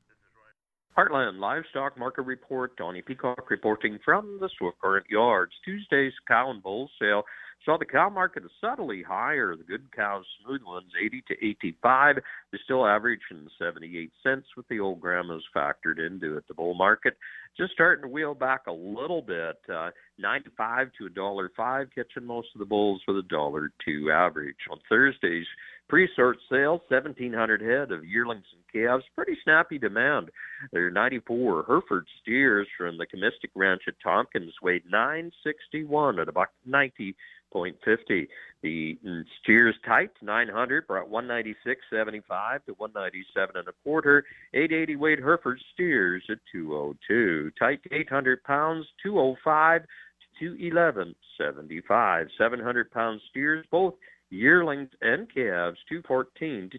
Heartland 0.98 1.38
Livestock 1.38 1.96
Market 1.96 2.22
Report. 2.22 2.76
Donnie 2.76 3.02
Peacock 3.02 3.48
reporting 3.50 4.00
from 4.04 4.38
the 4.40 4.50
Swift 4.58 4.80
Current 4.80 5.06
Yards. 5.08 5.52
Tuesday's 5.64 6.12
cow 6.26 6.50
and 6.50 6.60
bull 6.60 6.90
sale 7.00 7.22
saw 7.64 7.78
the 7.78 7.84
cow 7.84 8.08
market 8.08 8.42
subtly 8.60 9.02
higher. 9.02 9.54
The 9.54 9.62
good 9.62 9.92
cows, 9.94 10.25
smooth 10.42 10.62
ones, 10.66 10.90
80 11.00 11.22
to 11.28 11.34
85. 11.34 12.16
They 12.50 12.58
still 12.64 12.87
average 12.87 13.20
in 13.30 13.46
78 13.60 14.10
cents 14.25 14.46
with 14.56 14.66
the 14.68 14.80
old 14.80 15.00
grandmas 15.00 15.44
factored 15.54 16.04
into 16.04 16.37
it. 16.37 16.44
The 16.48 16.54
bull 16.54 16.75
market 16.75 17.16
just 17.56 17.72
starting 17.72 18.02
to 18.02 18.08
wheel 18.08 18.34
back 18.34 18.62
a 18.66 18.72
little 18.72 19.22
bit. 19.22 19.56
Uh, 19.72 19.90
95 20.18 20.88
to 20.98 21.06
a 21.06 21.10
dollar 21.10 21.50
five, 21.56 21.88
catching 21.94 22.26
most 22.26 22.48
of 22.54 22.58
the 22.58 22.64
bulls 22.64 23.02
with 23.06 23.18
a 23.18 23.28
dollar 23.28 23.70
two 23.84 24.10
average. 24.10 24.56
On 24.70 24.78
Thursdays, 24.88 25.46
pre-sort 25.88 26.38
sales, 26.50 26.80
1,700 26.88 27.61
head 27.61 27.92
of 27.92 28.04
yearlings 28.04 28.45
and 28.52 28.62
calves. 28.73 29.04
Pretty 29.14 29.37
snappy 29.42 29.78
demand. 29.78 30.30
There 30.73 30.87
are 30.87 30.90
94 30.90 31.64
Hereford 31.66 32.07
steers 32.21 32.68
from 32.76 32.99
the 32.99 33.07
Comistic 33.07 33.50
Ranch 33.54 33.83
at 33.88 33.95
Tompkins 34.02 34.52
weighed 34.62 34.85
961 34.90 36.18
at 36.21 36.28
about 36.28 36.49
90 36.66 37.14
point 37.50 37.76
fifty. 37.85 38.28
The 38.62 38.99
steers 39.42 39.75
tight 39.87 40.11
900 40.21 40.87
brought 40.87 41.11
196.75 41.11 42.64
to 42.66 42.73
197 42.76 43.57
and 43.57 43.68
a 43.68 43.73
quarter. 43.85 44.25
880 44.52 44.97
weight 44.97 45.18
Hereford 45.18 45.61
steers 45.73 46.23
at 46.28 46.38
202. 46.52 47.52
Tight 47.59 47.80
800 47.90 48.42
pounds 48.45 48.87
205 49.02 49.83
to 50.40 50.59
211.75. 50.59 52.28
700 52.37 52.90
pound 52.90 53.21
steers 53.30 53.64
both 53.71 53.95
yearlings 54.30 54.90
and 55.00 55.32
calves 55.32 55.78
214 55.88 56.70
to 56.70 56.78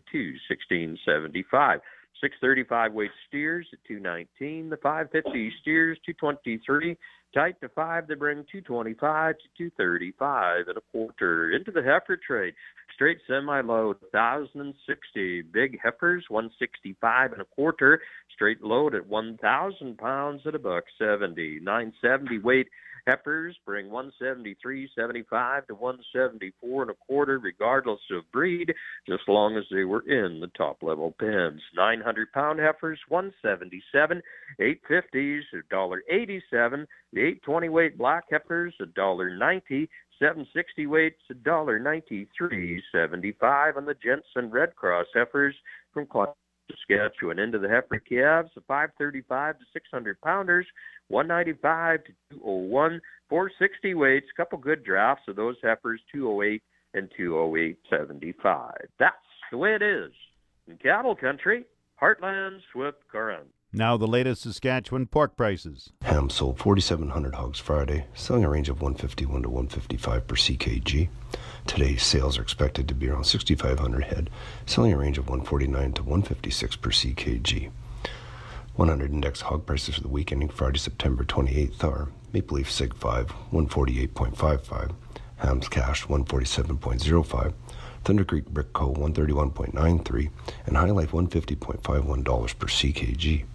216.75. 0.69 1.79
635 2.21 2.93
weight 2.93 3.11
steers 3.27 3.67
at 3.71 3.79
219. 3.87 4.69
The 4.69 4.77
550 4.77 5.51
steers 5.61 5.97
223. 6.05 6.97
Tight 7.33 7.61
to 7.61 7.69
five, 7.69 8.07
they 8.07 8.15
bring 8.15 8.43
225 8.51 9.35
to 9.35 9.43
235 9.55 10.67
and 10.67 10.77
a 10.77 10.81
quarter. 10.91 11.51
Into 11.51 11.71
the 11.71 11.83
heifer 11.83 12.17
trade, 12.17 12.55
straight 12.95 13.19
semi-load 13.27 13.97
1,060. 14.11 15.43
Big 15.43 15.79
heifers 15.81 16.25
165 16.27 17.33
and 17.33 17.41
a 17.41 17.45
quarter. 17.45 18.01
Straight 18.33 18.63
load 18.63 18.95
at 18.95 19.05
1,000 19.05 19.97
pounds 19.97 20.41
at 20.47 20.55
a 20.55 20.59
buck 20.59 20.85
70. 20.97 21.59
970 21.61 22.39
weight 22.39 22.67
Heifers 23.07 23.57
bring 23.65 23.89
173.75 23.89 25.67
to 25.67 25.75
174 25.75 26.81
and 26.81 26.91
a 26.91 26.95
quarter, 26.95 27.39
regardless 27.39 28.01
of 28.11 28.29
breed, 28.31 28.73
just 29.07 29.27
long 29.27 29.57
as 29.57 29.63
they 29.71 29.83
were 29.83 30.07
in 30.07 30.39
the 30.39 30.51
top 30.57 30.83
level 30.83 31.15
pens. 31.19 31.61
900 31.75 32.31
pound 32.31 32.59
heifers 32.59 32.99
177, 33.07 34.21
850s 34.59 35.41
$1.87, 35.71 36.85
the 37.13 37.21
820 37.21 37.69
weight 37.69 37.97
black 37.97 38.25
heifers 38.29 38.75
$1.90. 38.81 39.87
760 40.19 40.87
weights 40.87 41.21
$1.93.75 41.31 43.77
on 43.77 43.85
the 43.85 43.95
Jensen 44.03 44.51
Red 44.51 44.75
Cross 44.75 45.05
heifers 45.13 45.55
from 45.93 46.05
Saskatchewan 46.89 47.39
into 47.39 47.59
the 47.59 47.69
heifer 47.69 47.99
calves, 47.99 48.49
the 48.55 48.61
535 48.61 49.59
to 49.59 49.65
600 49.73 50.21
pounders, 50.21 50.65
195 51.09 52.03
to 52.05 52.11
201, 52.37 53.01
460 53.29 53.93
weights, 53.93 54.27
couple 54.35 54.57
good 54.57 54.83
drafts 54.83 55.23
of 55.27 55.35
those 55.35 55.55
heifers, 55.61 56.01
208 56.11 56.61
and 56.93 57.09
208.75. 57.19 58.73
That's 58.99 59.15
the 59.51 59.57
way 59.57 59.75
it 59.75 59.81
is 59.81 60.11
in 60.67 60.77
cattle 60.77 61.15
country, 61.15 61.65
Heartland 62.01 62.59
Swift 62.71 62.99
Current. 63.11 63.47
Now 63.71 63.97
the 63.97 64.07
latest 64.07 64.41
Saskatchewan 64.41 65.05
pork 65.05 65.37
prices. 65.37 65.91
Ham 66.01 66.31
sold 66.31 66.57
4,700 66.57 67.35
hogs 67.35 67.59
Friday, 67.59 68.07
selling 68.15 68.43
a 68.43 68.49
range 68.49 68.67
of 68.67 68.81
151 68.81 69.43
to 69.43 69.49
155 69.49 70.27
per 70.27 70.35
ckg. 70.35 71.09
Today's 71.67 72.01
sales 72.01 72.39
are 72.39 72.41
expected 72.41 72.87
to 72.87 72.95
be 72.95 73.07
around 73.07 73.25
6,500 73.25 74.05
head, 74.05 74.31
selling 74.65 74.91
a 74.91 74.97
range 74.97 75.19
of 75.19 75.29
149 75.29 75.93
to 75.93 76.01
156 76.01 76.75
per 76.77 76.89
ckg. 76.89 77.69
100 78.75 79.11
index 79.11 79.41
hog 79.41 79.67
prices 79.67 79.95
for 79.95 80.01
the 80.01 80.07
week 80.07 80.31
ending 80.31 80.49
Friday, 80.49 80.79
September 80.79 81.23
28th 81.23 81.83
are 81.83 82.09
Maple 82.33 82.57
Leaf 82.57 82.71
Sig 82.71 82.95
5, 82.95 83.27
148.55, 83.53 84.95
Hams 85.37 85.67
Cash 85.69 86.07
147.05, 86.07 87.53
Thunder 88.03 88.23
Creek 88.23 88.45
Brick 88.45 88.73
Co. 88.73 88.91
131.93, 88.95 90.31
and 90.65 90.75
HyLife 90.75 91.09
$150.51 91.09 92.57
per 92.57 92.67
ckg. 92.67 93.45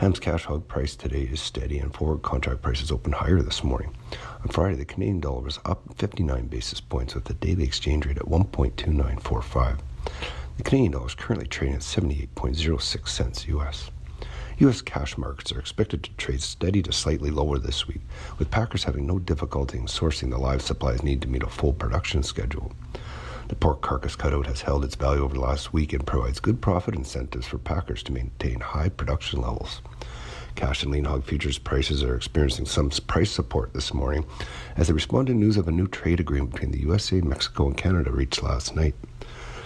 Ham's 0.00 0.18
cash 0.18 0.46
hog 0.46 0.66
price 0.66 0.96
today 0.96 1.28
is 1.30 1.42
steady, 1.42 1.78
and 1.78 1.94
forward 1.94 2.22
contract 2.22 2.62
prices 2.62 2.90
opened 2.90 3.16
higher 3.16 3.42
this 3.42 3.62
morning. 3.62 3.94
On 4.40 4.48
Friday, 4.48 4.76
the 4.76 4.86
Canadian 4.86 5.20
dollar 5.20 5.42
was 5.42 5.58
up 5.66 5.82
59 5.96 6.46
basis 6.46 6.80
points 6.80 7.14
with 7.14 7.24
the 7.24 7.34
daily 7.34 7.64
exchange 7.64 8.06
rate 8.06 8.16
at 8.16 8.24
1.2945. 8.24 9.78
The 10.56 10.62
Canadian 10.62 10.92
dollar 10.92 11.06
is 11.06 11.14
currently 11.14 11.46
trading 11.46 11.74
at 11.74 11.82
78.06 11.82 13.08
cents 13.08 13.46
US. 13.48 13.90
U.S. 14.60 14.80
cash 14.80 15.18
markets 15.18 15.52
are 15.52 15.60
expected 15.60 16.02
to 16.02 16.10
trade 16.12 16.40
steady 16.40 16.80
to 16.80 16.92
slightly 16.92 17.30
lower 17.30 17.58
this 17.58 17.86
week, 17.86 18.00
with 18.38 18.50
packers 18.50 18.84
having 18.84 19.06
no 19.06 19.18
difficulty 19.18 19.76
in 19.76 19.84
sourcing 19.84 20.30
the 20.30 20.38
live 20.38 20.62
supplies 20.62 21.02
needed 21.02 21.20
to 21.20 21.28
meet 21.28 21.42
a 21.42 21.46
full 21.46 21.74
production 21.74 22.22
schedule. 22.22 22.72
The 23.50 23.56
pork 23.56 23.80
carcass 23.80 24.14
cutout 24.14 24.46
has 24.46 24.60
held 24.60 24.84
its 24.84 24.94
value 24.94 25.24
over 25.24 25.34
the 25.34 25.40
last 25.40 25.72
week 25.72 25.92
and 25.92 26.06
provides 26.06 26.38
good 26.38 26.60
profit 26.60 26.94
incentives 26.94 27.48
for 27.48 27.58
packers 27.58 28.00
to 28.04 28.12
maintain 28.12 28.60
high 28.60 28.90
production 28.90 29.40
levels. 29.40 29.82
Cash 30.54 30.84
and 30.84 30.92
lean 30.92 31.04
hog 31.04 31.24
futures 31.24 31.58
prices 31.58 32.04
are 32.04 32.14
experiencing 32.14 32.66
some 32.66 32.90
price 33.08 33.32
support 33.32 33.74
this 33.74 33.92
morning 33.92 34.24
as 34.76 34.86
they 34.86 34.92
respond 34.92 35.26
to 35.26 35.34
news 35.34 35.56
of 35.56 35.66
a 35.66 35.72
new 35.72 35.88
trade 35.88 36.20
agreement 36.20 36.52
between 36.52 36.70
the 36.70 36.78
USA, 36.82 37.20
Mexico, 37.22 37.66
and 37.66 37.76
Canada 37.76 38.12
reached 38.12 38.40
last 38.40 38.76
night. 38.76 38.94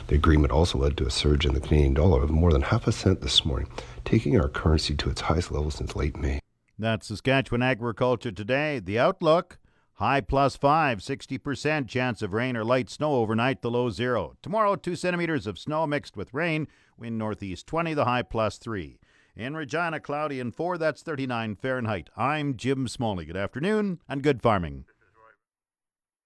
The 0.07 0.15
agreement 0.15 0.51
also 0.51 0.79
led 0.79 0.97
to 0.97 1.07
a 1.07 1.11
surge 1.11 1.45
in 1.45 1.53
the 1.53 1.61
Canadian 1.61 1.93
dollar 1.93 2.23
of 2.23 2.31
more 2.31 2.55
than 2.55 2.63
half 2.63 2.87
a 2.87 2.93
cent 2.93 3.21
this 3.21 3.45
morning, 3.45 3.69
taking 4.07 4.41
our 4.41 4.49
currency 4.49 4.95
to 4.95 5.11
its 5.11 5.21
highest 5.21 5.51
level 5.51 5.71
since 5.71 5.95
late 5.95 6.17
May. 6.17 6.41
That's 6.79 7.09
Saskatchewan 7.09 7.61
Agriculture 7.61 8.33
Today. 8.33 8.79
The 8.79 8.99
outlook 8.99 9.59
high 9.95 10.21
plus 10.21 10.57
5, 10.57 10.99
60% 10.99 11.89
chance 11.89 12.23
of 12.23 12.33
rain 12.33 12.57
or 12.57 12.65
light 12.65 12.91
snow 12.91 13.15
overnight, 13.15 13.63
the 13.63 13.71
low 13.71 13.91
0. 13.91 14.37
Tomorrow, 14.43 14.77
2 14.77 14.97
centimeters 14.97 15.47
of 15.47 15.59
snow 15.59 15.87
mixed 15.87 16.17
with 16.17 16.35
rain, 16.35 16.67
wind 16.99 17.19
northeast 17.19 17.67
20, 17.67 17.95
the 17.95 18.05
high 18.05 18.23
plus 18.23 18.59
3. 18.59 18.99
In 19.37 19.57
Regina, 19.57 19.99
cloudy 19.99 20.39
and 20.39 20.55
4, 20.55 20.79
that's 20.79 21.03
39 21.03 21.57
Fahrenheit. 21.57 22.09
I'm 22.17 22.57
Jim 22.57 22.87
Smalley. 22.87 23.25
Good 23.25 23.37
afternoon 23.37 24.01
and 24.09 24.23
good 24.23 24.41
farming. 24.41 24.85